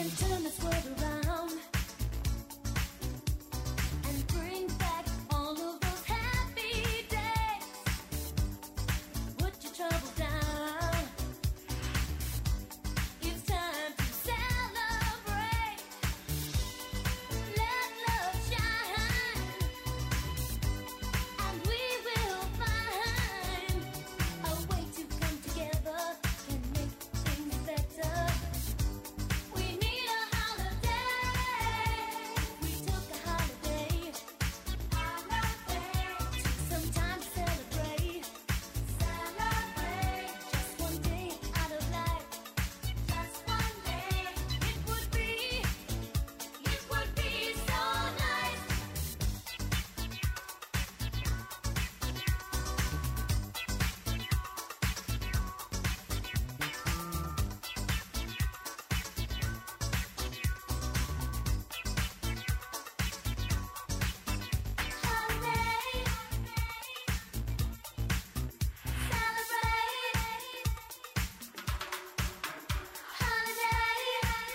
[0.00, 0.99] Turn this world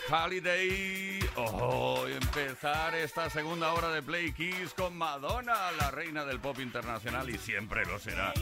[0.09, 1.19] Holiday.
[1.35, 7.29] Oh, empezar esta segunda hora de Play Kiss con Madonna, la reina del pop internacional
[7.29, 8.33] y siempre lo será.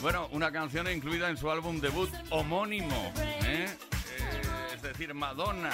[0.00, 3.66] Bueno, una canción incluida en su álbum debut homónimo, ¿eh?
[3.66, 4.42] Eh,
[4.74, 5.70] es decir, Madonna.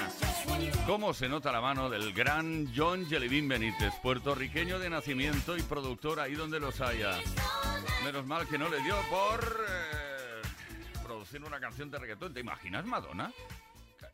[0.87, 6.21] ¿Cómo se nota la mano del gran John Jellybean Benítez, puertorriqueño de nacimiento y productor
[6.21, 7.19] ahí donde los haya?
[8.05, 10.43] Menos mal que no le dio por eh,
[11.03, 12.33] producir una canción de reggaetón.
[12.33, 13.31] ¿Te imaginas, Madonna?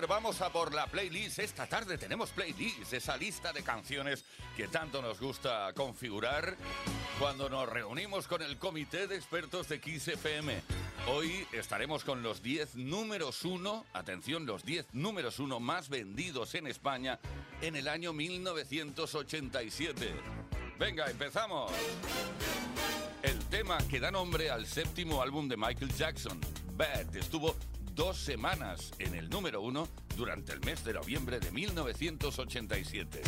[0.00, 1.38] Vamos a por la playlist.
[1.38, 4.24] Esta tarde tenemos playlist, esa lista de canciones
[4.56, 6.56] que tanto nos gusta configurar
[7.18, 10.62] cuando nos reunimos con el comité de expertos de Kiss FM.
[11.08, 16.68] Hoy estaremos con los 10 números 1, atención, los 10 números 1 más vendidos en
[16.68, 17.20] España
[17.60, 20.10] en el año 1987.
[20.78, 21.70] Venga, empezamos.
[23.22, 26.40] El tema que da nombre al séptimo álbum de Michael Jackson,
[26.76, 27.54] Bad, estuvo
[27.94, 33.22] dos semanas en el número uno durante el mes de noviembre de 1987.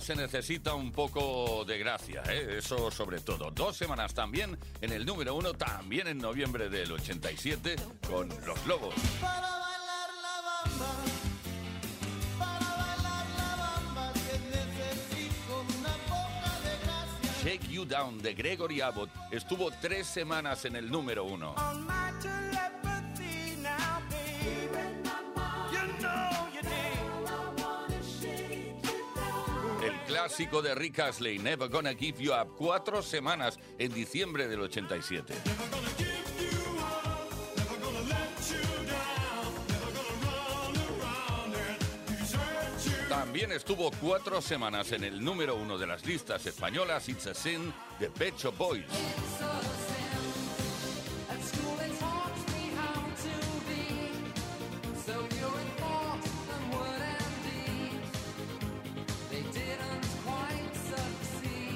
[0.00, 2.58] Se necesita un poco de gracia, ¿eh?
[2.58, 3.50] eso sobre todo.
[3.50, 8.94] Dos semanas también en el número uno, también en noviembre del 87, con Los Lobos.
[9.20, 10.92] Para bailar la bamba,
[12.38, 17.42] para bailar la bamba, que necesito una poca de gracia.
[17.42, 21.54] Shake You Down de Gregory Abbott estuvo tres semanas en el número uno.
[30.20, 35.32] Clásico de Rick Astley, Never Gonna Give You Up, cuatro semanas en diciembre del 87.
[43.08, 47.72] También estuvo cuatro semanas en el número uno de las listas españolas It's a Sin
[47.98, 48.84] de Pet Shop Boys.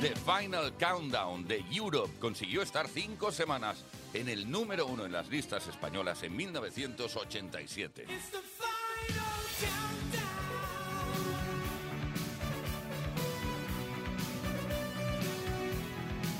[0.05, 5.31] The Final Countdown de Europe consiguió estar cinco semanas en el número uno en las
[5.31, 8.03] listas españolas en 1987.
[8.03, 9.25] It's the final
[9.63, 10.29] countdown.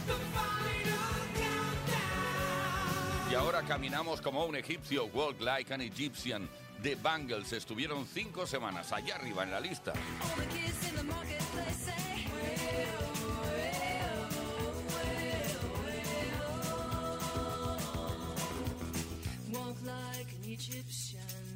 [0.05, 3.33] The final countdown.
[3.33, 6.51] Y ahora caminamos como un egipcio, Walk Like an Egyptian.
[6.83, 9.95] The Bangles estuvieron cinco semanas allá arriba en la lista.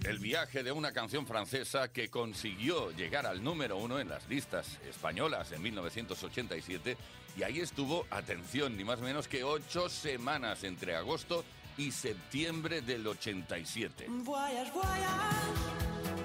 [0.09, 4.79] El viaje de una canción francesa que consiguió llegar al número uno en las listas
[4.89, 6.97] españolas en 1987
[7.37, 11.45] y ahí estuvo, atención, ni más menos que ocho semanas entre agosto
[11.77, 14.07] y septiembre del 87.
[14.09, 16.18] Voyage, voyage.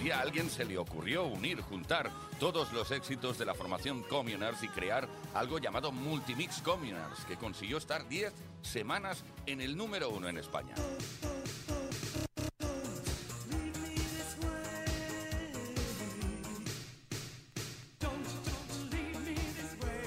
[0.00, 4.62] Día a alguien se le ocurrió unir, juntar todos los éxitos de la formación Communards
[4.62, 10.28] y crear algo llamado Multimix Communards, que consiguió estar 10 semanas en el número uno
[10.28, 10.74] en España.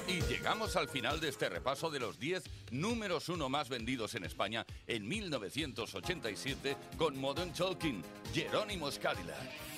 [0.08, 4.24] Y llegamos al final de este repaso de los 10 números uno más vendidos en
[4.24, 9.73] España en 1987 con Modern Talking, Jerónimo Cadillac.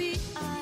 [0.00, 0.59] be I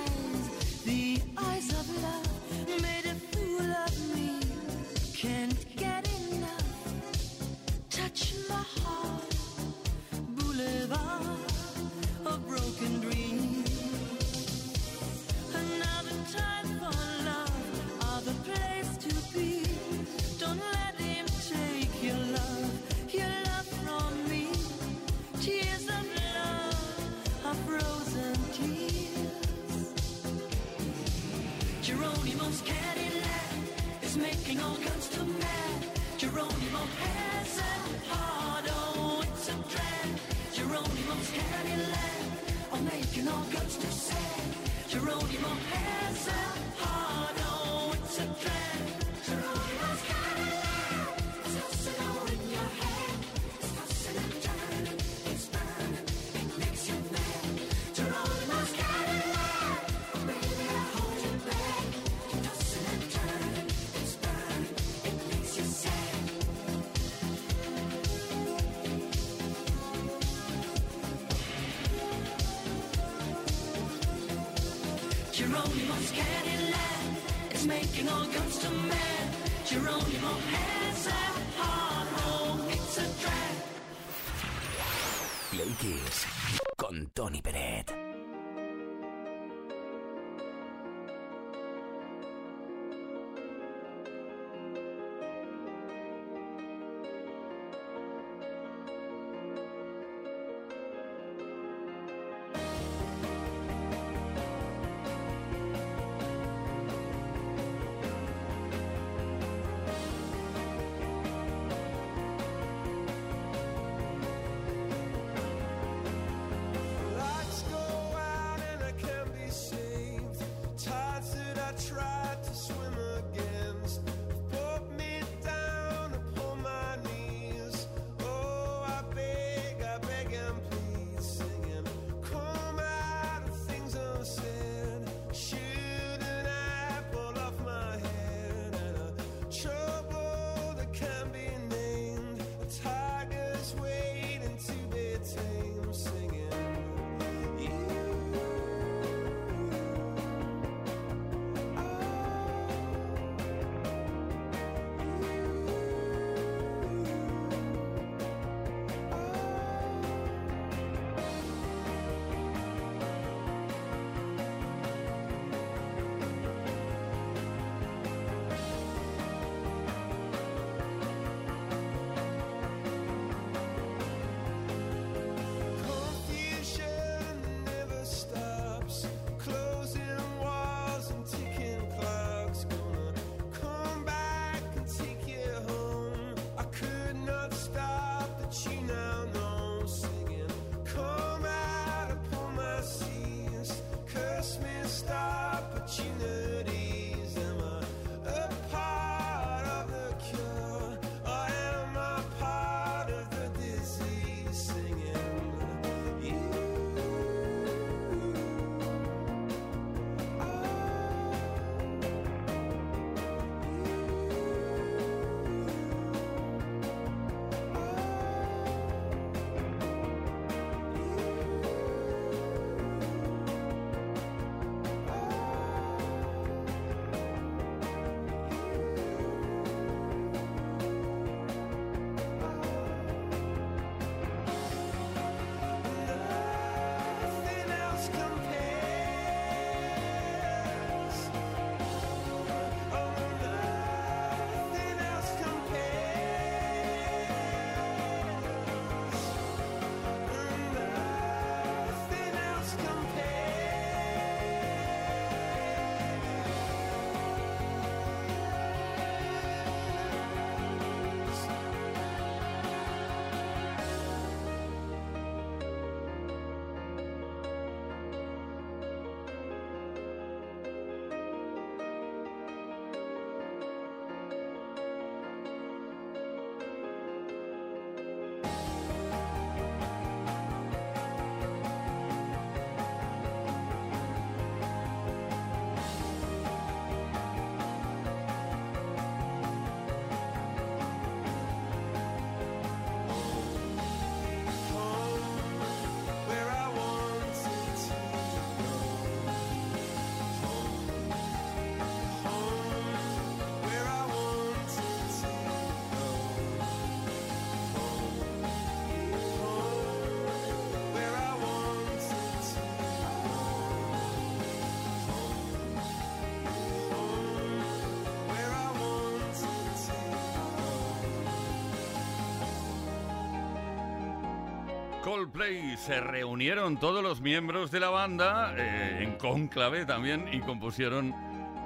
[325.08, 331.14] Coldplay se reunieron todos los miembros de la banda eh, en cónclave también y compusieron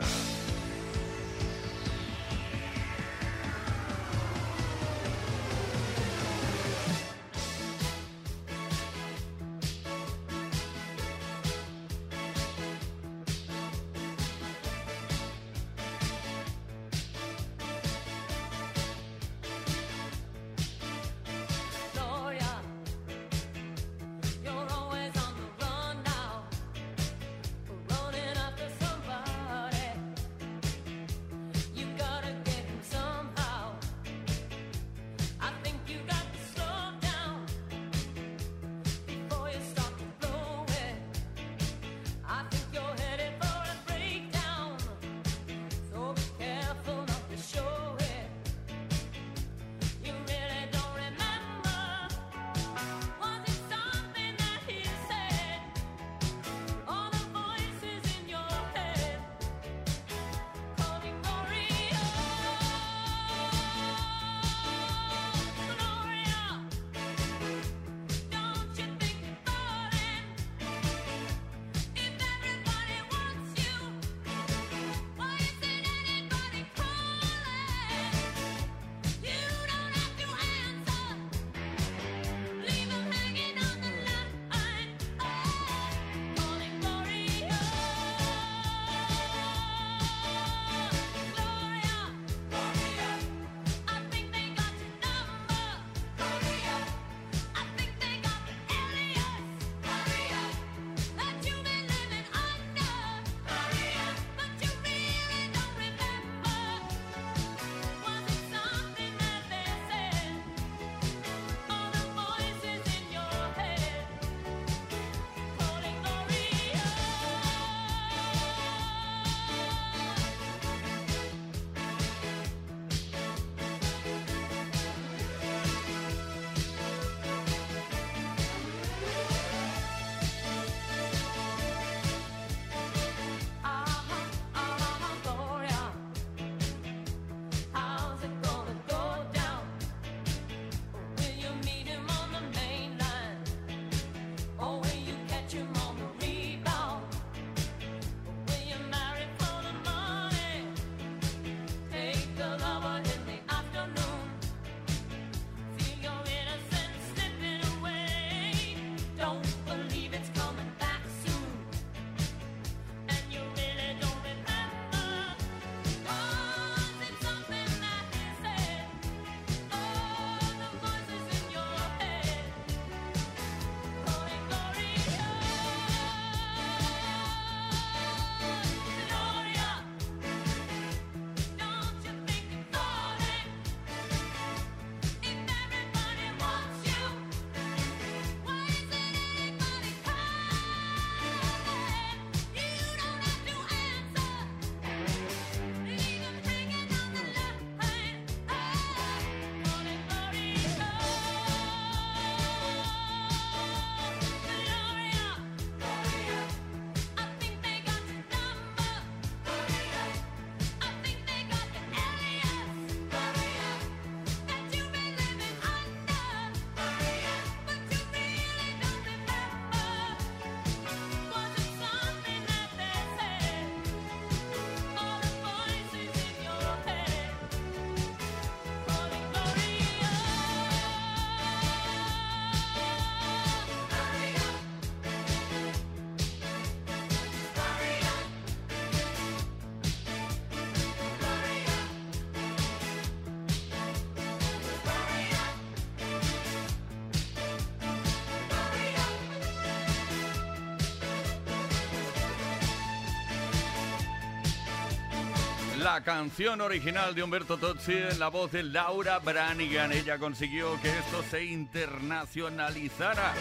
[255.82, 259.90] La canción original de Humberto Tozzi en la voz de Laura Branigan.
[259.92, 263.32] Ella consiguió que esto se internacionalizara.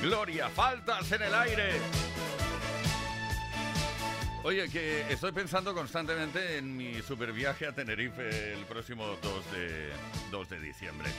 [0.00, 1.72] Gloria, faltas en el aire.
[4.44, 9.90] Oye, que estoy pensando constantemente en mi super viaje a Tenerife el próximo 2 de,
[10.30, 11.10] 2 de diciembre.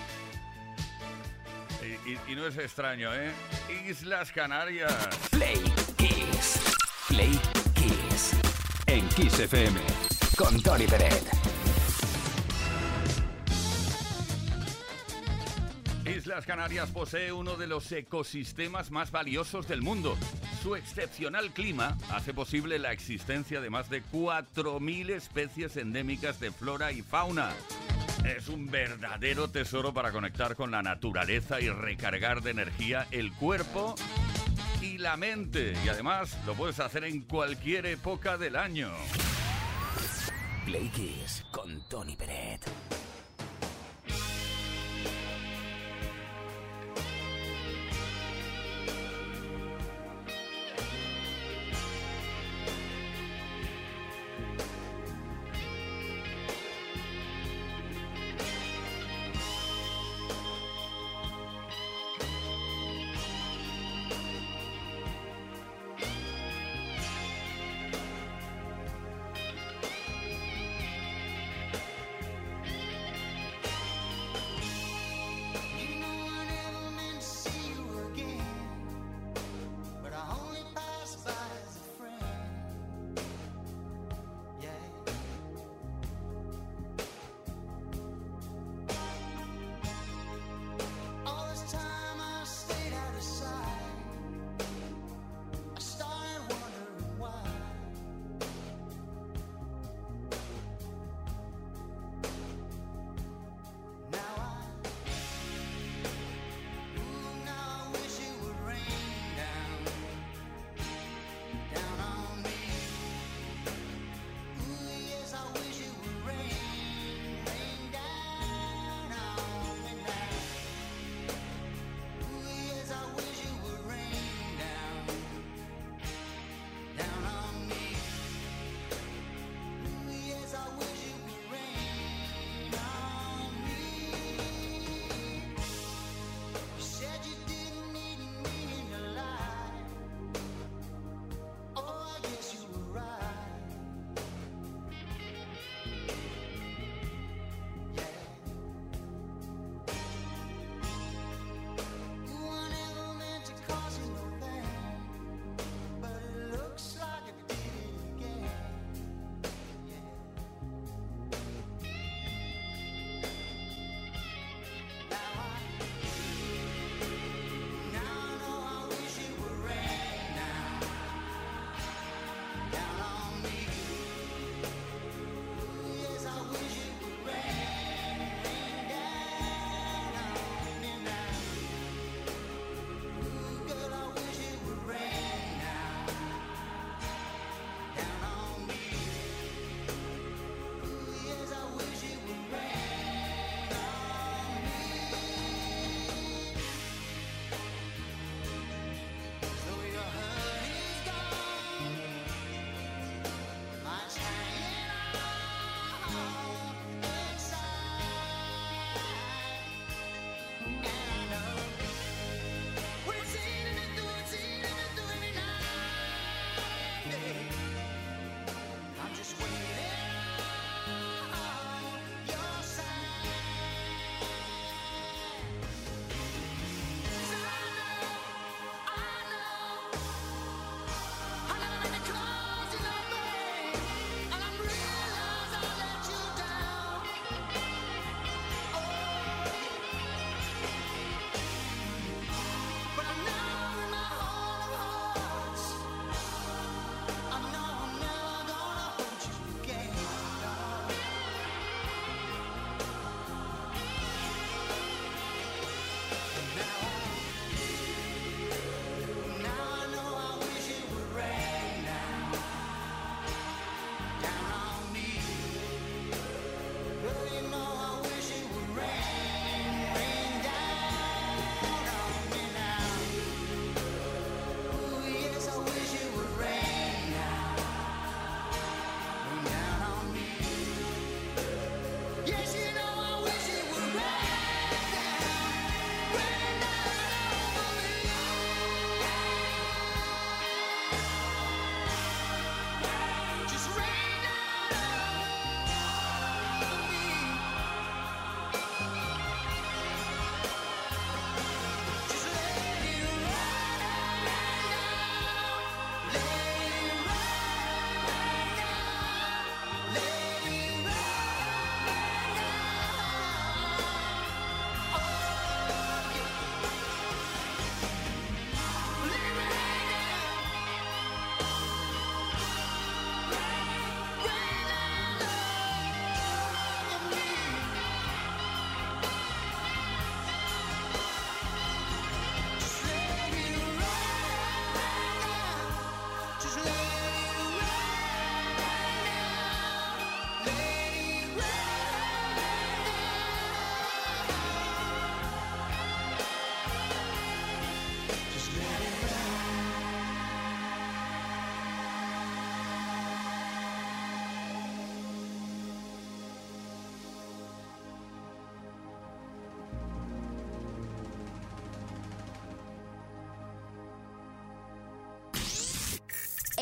[1.82, 3.32] Y, y- y no es extraño, ¿eh?
[3.90, 4.94] Islas Canarias.
[5.32, 5.62] Play
[5.98, 6.60] Kiss.
[7.10, 7.40] Play
[7.76, 8.32] Kiss.
[8.88, 9.80] En Kiss FM.
[10.38, 11.24] Con Tony Peret.
[16.06, 20.18] Islas Canarias posee uno de los ecosistemas más valiosos del mundo.
[20.64, 26.92] Su excepcional clima hace posible la existencia de más de 4.000 especies endémicas de flora
[26.92, 27.52] y fauna.
[28.26, 33.94] Es un verdadero tesoro para conectar con la naturaleza y recargar de energía el cuerpo
[34.82, 35.74] y la mente.
[35.86, 38.90] Y además lo puedes hacer en cualquier época del año.
[40.66, 42.93] Play Kiss con Tony Peret.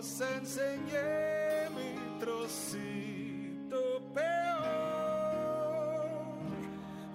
[0.00, 3.80] os enseñé mi trocito
[4.14, 6.08] peor,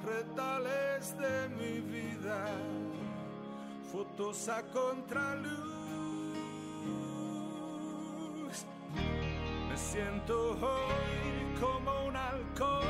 [0.06, 2.46] retales de mi vida,
[3.92, 5.66] fotos a contraluz.
[9.68, 11.26] Me siento hoy
[11.60, 12.85] como un halcón,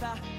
[0.00, 0.33] tu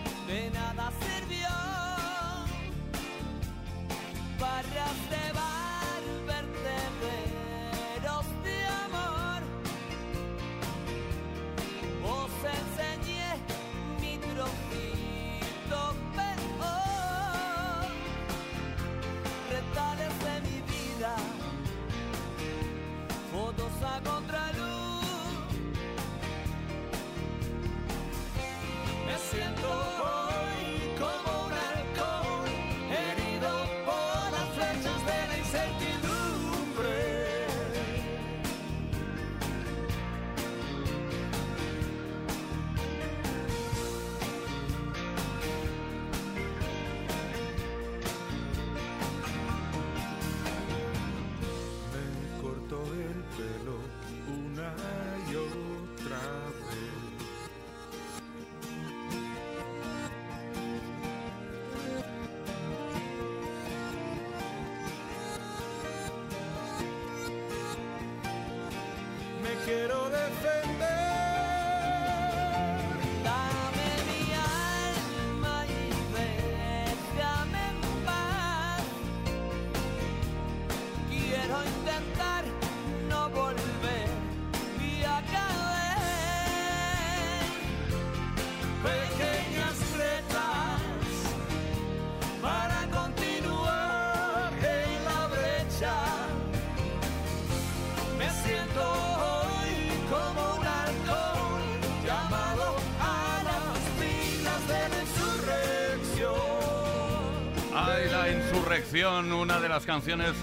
[109.07, 110.33] una de las canciones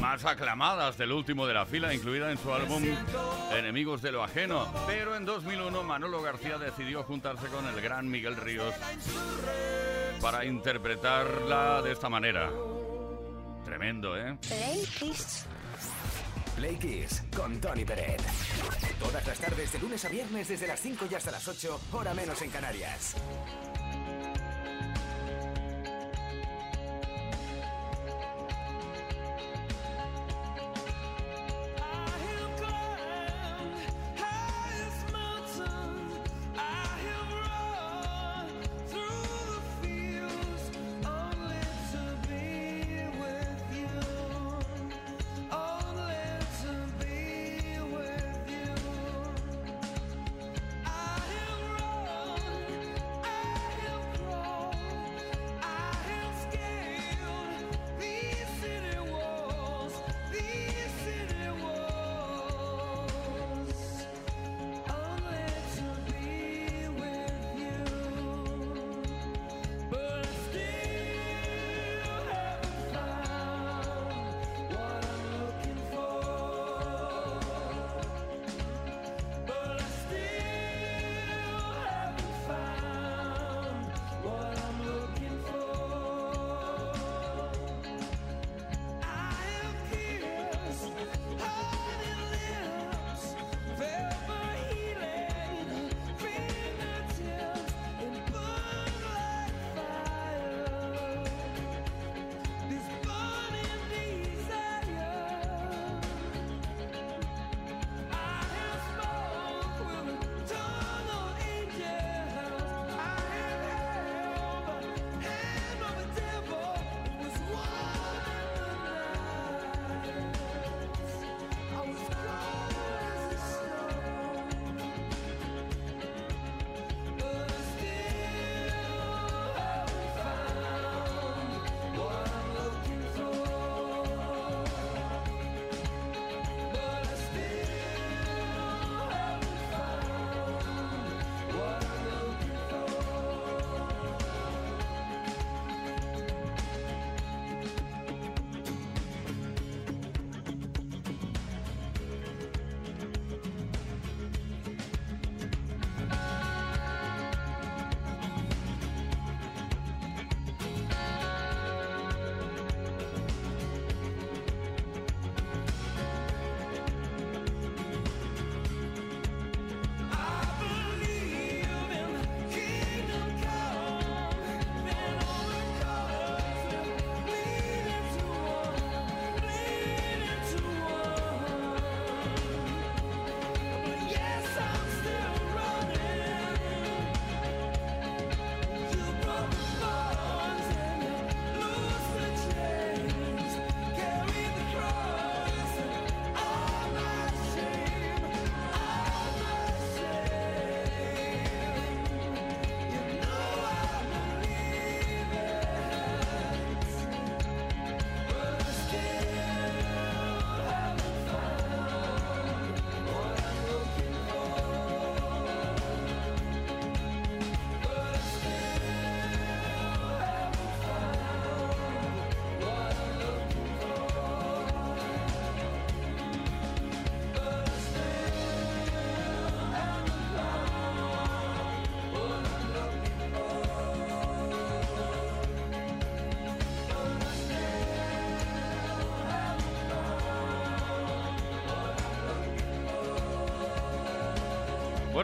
[0.00, 2.84] más aclamadas del último de la fila, incluida en su álbum
[3.52, 4.72] Enemigos de lo Ajeno.
[4.86, 8.72] Pero en 2001 Manolo García decidió juntarse con el gran Miguel Ríos
[10.20, 12.48] para interpretarla de esta manera.
[13.64, 14.38] Tremendo, ¿eh?
[14.46, 15.44] Play Kiss.
[16.54, 18.22] Play Kiss con Tony Peret.
[19.00, 22.14] Todas las tardes de lunes a viernes desde las 5 y hasta las 8, hora
[22.14, 23.16] menos en Canarias.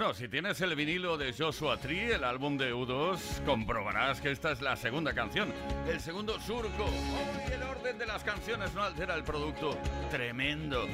[0.02, 4.50] Bueno, si tienes el vinilo de Joshua Tree, el álbum de U2, comprobarás que esta
[4.50, 5.54] es la segunda canción,
[5.88, 6.86] el segundo surco.
[6.86, 9.78] Hoy el orden de las canciones no altera el producto.
[10.10, 10.88] Tremendo.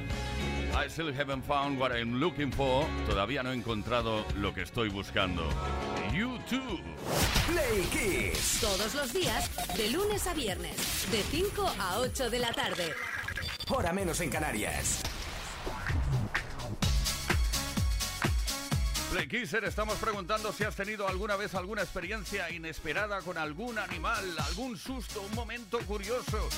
[0.74, 2.84] I still haven't found what I'm looking for.
[3.08, 5.48] Todavía no he encontrado lo que estoy buscando.
[6.12, 6.82] YouTube.
[7.46, 8.58] Play Kiss.
[8.60, 12.92] Todos los días, de lunes a viernes, de 5 a 8 de la tarde.
[13.70, 15.02] Hora menos en Canarias.
[19.18, 24.24] Play Kisser, estamos preguntando si has tenido alguna vez alguna experiencia inesperada con algún animal,
[24.46, 26.48] algún susto, un momento curioso.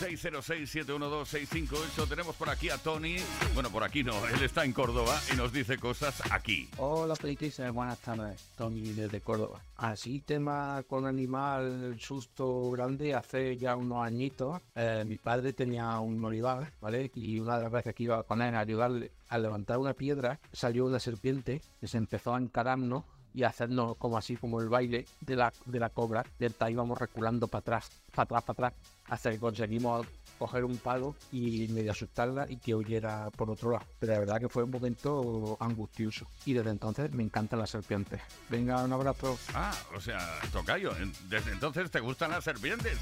[0.00, 2.08] 606-712-658.
[2.08, 3.16] Tenemos por aquí a Tony.
[3.54, 6.68] Bueno, por aquí no, él está en Córdoba y nos dice cosas aquí.
[6.76, 8.44] Hola, Playtester, buenas tardes.
[8.56, 9.60] Tony desde Córdoba.
[9.76, 14.60] Así, tema con animal, susto grande, hace ya unos añitos.
[14.74, 17.10] eh, mi padre tenía un olivar, ¿vale?
[17.14, 20.38] Y una de las veces que iba con él a ayudarle a levantar una piedra,
[20.52, 23.04] salió una serpiente que se empezó a encararnos
[23.36, 26.24] y hacernos como así, como el baile de la, de la cobra.
[26.40, 28.72] Y entonces íbamos reculando para atrás, para atrás, para atrás,
[29.08, 30.06] hasta que conseguimos
[30.38, 33.84] coger un palo y medio asustarla y que huyera por otro lado.
[34.00, 36.26] Pero la verdad que fue un momento angustioso.
[36.46, 38.22] Y desde entonces me encantan las serpientes.
[38.48, 39.38] Venga, un abrazo.
[39.54, 40.18] Ah, o sea,
[40.50, 40.92] Tocayo,
[41.28, 42.98] desde entonces te gustan las serpientes.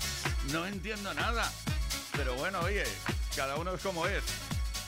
[0.52, 1.48] No entiendo nada.
[2.16, 2.84] Pero bueno, oye,
[3.36, 4.22] cada uno es como es.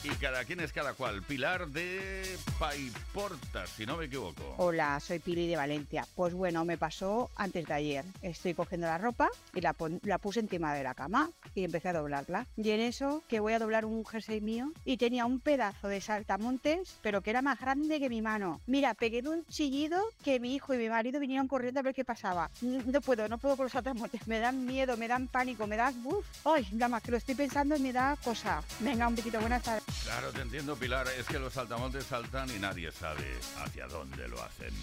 [0.09, 1.21] Y cada quien es cada cual.
[1.21, 4.55] Pilar de Paiporta, si no me equivoco.
[4.57, 6.07] Hola, soy Pili de Valencia.
[6.15, 8.05] Pues bueno, me pasó antes de ayer.
[8.21, 11.93] Estoy cogiendo la ropa y la, la puse encima de la cama y empecé a
[11.93, 12.45] doblarla.
[12.55, 15.99] Y en eso que voy a doblar un jersey mío y tenía un pedazo de
[15.99, 18.61] saltamontes, pero que era más grande que mi mano.
[18.65, 21.93] Mira, pegué de un chillido que mi hijo y mi marido vinieron corriendo a ver
[21.93, 22.49] qué pasaba.
[22.61, 24.25] N- No puedo, no puedo con los saltamontes.
[24.25, 25.91] Me dan miedo, me dan pánico, me da...
[26.05, 28.63] Uf, ay, nada más que lo estoy pensando y me da cosa.
[28.79, 29.83] Venga, un poquito, buenas tardes.
[30.03, 31.07] Claro, te entiendo, Pilar.
[31.19, 34.73] Es que los saltamontes saltan y nadie sabe hacia dónde lo hacen.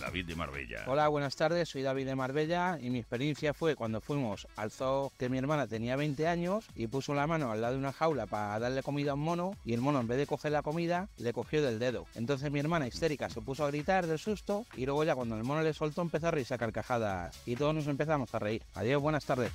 [0.00, 0.84] David de Marbella.
[0.86, 5.12] Hola, buenas tardes, soy David de Marbella y mi experiencia fue cuando fuimos al zoo
[5.18, 8.26] que mi hermana tenía 20 años y puso la mano al lado de una jaula
[8.26, 11.08] para darle comida a un mono y el mono en vez de coger la comida
[11.18, 12.06] le cogió del dedo.
[12.14, 15.44] Entonces mi hermana histérica se puso a gritar del susto y luego ya cuando el
[15.44, 18.62] mono le soltó empezó a reírse a carcajadas y todos nos empezamos a reír.
[18.74, 19.50] Adiós, buenas tardes.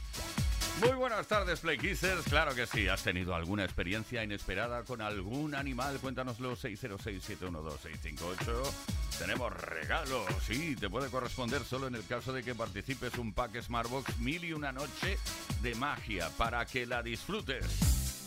[0.82, 2.24] Muy buenas tardes, Play Kissers.
[2.26, 2.88] Claro que sí.
[2.88, 5.99] ¿Has tenido alguna experiencia inesperada con algún animal?
[5.99, 8.71] Cuéntanoslo 606-712-658.
[9.19, 10.26] Tenemos regalos.
[10.45, 14.43] Sí, te puede corresponder solo en el caso de que participes un pack Smartbox mil
[14.43, 15.19] y una noche
[15.61, 18.22] de magia para que la disfrutes.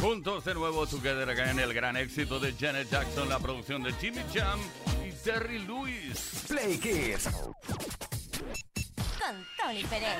[0.00, 4.22] Juntos de nuevo, Together Again, el gran éxito de Janet Jackson, la producción de Jimmy
[4.32, 4.58] Jam
[5.06, 6.46] y Terry Lewis.
[6.48, 7.28] Play Kiss.
[9.18, 10.16] Con Tony Pérez.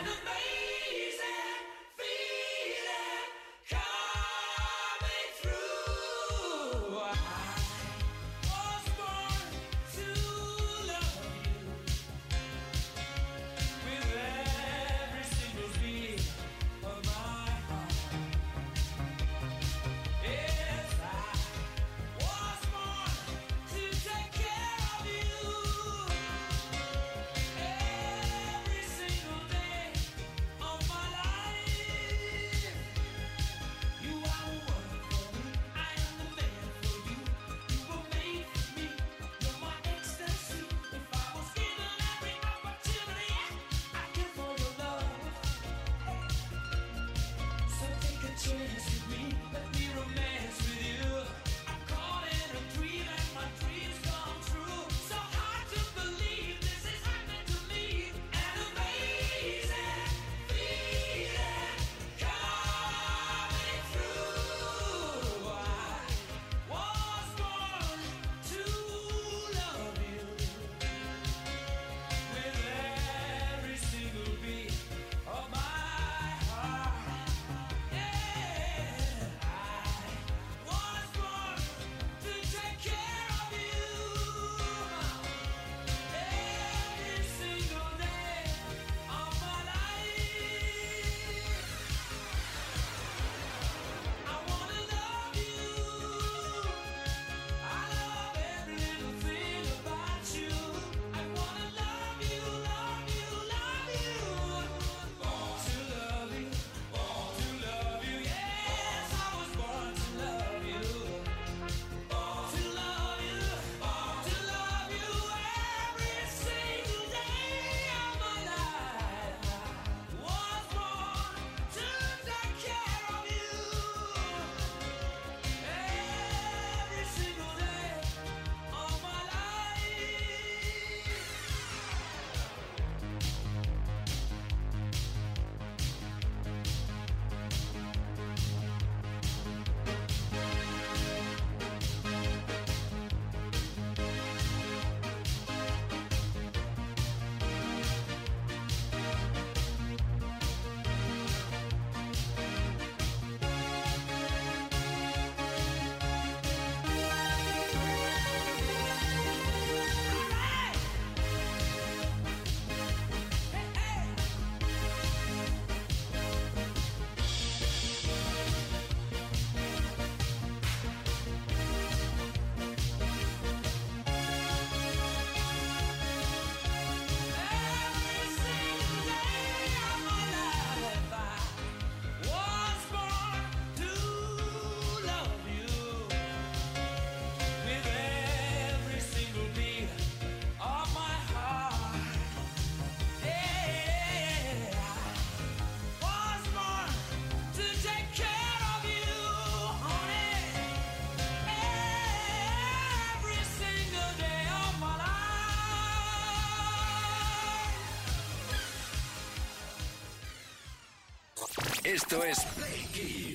[211.93, 212.47] Esto es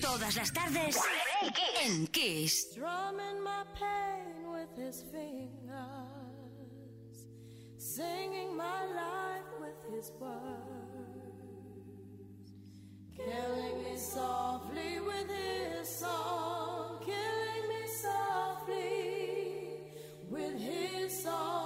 [0.01, 0.97] Todas las tardes
[1.83, 2.73] en Kiss.
[2.73, 5.67] Drumming my pain with his fingers,
[7.77, 10.39] singing my life with his words,
[13.13, 19.79] killing me softly with his song, killing me softly
[20.29, 21.64] with his song,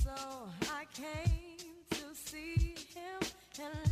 [0.00, 1.58] so I came
[1.90, 3.20] to see him
[3.60, 3.91] and